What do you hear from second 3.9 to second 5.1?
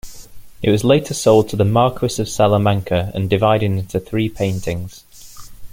three paintings.